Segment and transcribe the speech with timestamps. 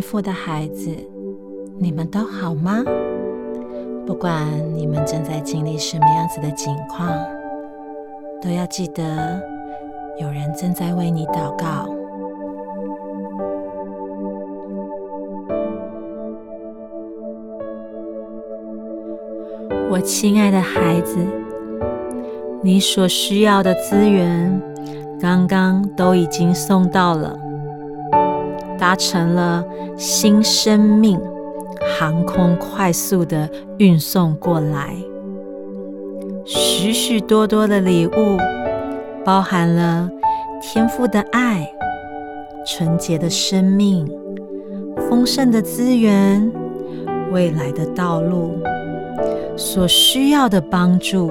[0.00, 0.90] 父的孩子，
[1.78, 2.82] 你们都好吗？
[4.06, 7.08] 不管你们正在经历什么样子的境况，
[8.42, 9.40] 都要记得
[10.18, 11.88] 有人正在为你祷告。
[19.90, 21.18] 我亲爱的孩子，
[22.62, 24.60] 你所需要的资源，
[25.20, 27.49] 刚刚都已经送到了。
[28.80, 29.62] 达成了
[29.98, 31.20] 新生命
[31.98, 34.96] 航空快速的运送过来，
[36.46, 38.38] 许许多多的礼物，
[39.22, 40.08] 包含了
[40.62, 41.70] 天赋的爱、
[42.66, 44.10] 纯洁的生命、
[45.10, 46.50] 丰盛的资源、
[47.32, 48.54] 未来的道路、
[49.56, 51.30] 所需要的帮助、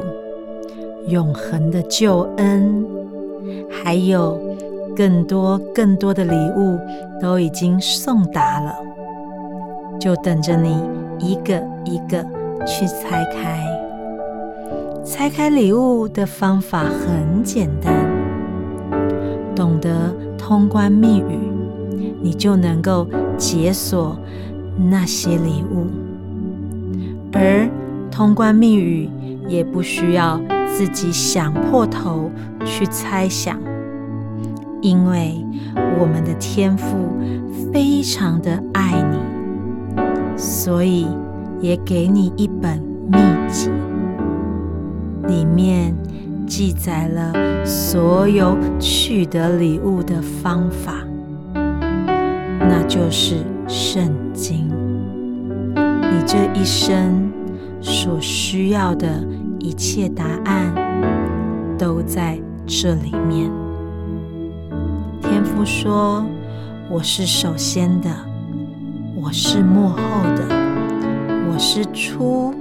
[1.08, 2.86] 永恒的救恩，
[3.72, 4.48] 还有。
[5.00, 6.78] 更多更多的礼物
[7.22, 8.75] 都已经送达了，
[9.97, 10.75] 就等着你
[11.19, 12.22] 一个一个
[12.67, 13.66] 去拆开。
[15.06, 17.94] 拆开礼物的方法很简单，
[19.56, 21.39] 懂得通关密语，
[22.22, 24.19] 你就能够解锁
[24.75, 25.88] 那些礼物。
[27.31, 27.69] 而
[28.11, 29.09] 通关密语
[29.47, 32.30] 也不需要自己想破头
[32.66, 33.58] 去猜想。
[34.81, 35.45] 因为
[35.99, 37.17] 我们的天父
[37.72, 41.05] 非常的爱你，所以
[41.59, 43.19] 也给你一本秘
[43.50, 43.69] 籍，
[45.27, 45.94] 里面
[46.47, 50.94] 记载了所有取得礼物的方法，
[51.53, 53.35] 那就是
[53.67, 54.69] 圣经。
[55.75, 57.30] 你这一生
[57.81, 59.07] 所需要的
[59.59, 60.73] 一切答案，
[61.77, 63.51] 都在这里面。
[65.59, 66.25] 天父说
[66.90, 68.09] ：“我是首先的，
[69.14, 69.97] 我是幕后
[70.38, 70.47] 的，
[71.52, 72.53] 我是初，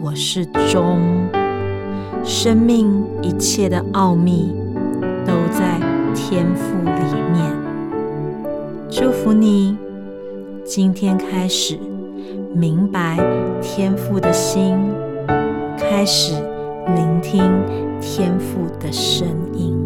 [0.00, 0.98] 我是终。
[2.24, 4.54] 生命一切的奥秘
[5.26, 5.78] 都在
[6.14, 7.54] 天赋里面。
[8.88, 9.76] 祝福你，
[10.64, 11.78] 今天开始
[12.54, 13.18] 明白
[13.60, 14.74] 天赋的心，
[15.76, 16.32] 开始
[16.96, 17.42] 聆听
[18.00, 19.76] 天赋的声音。”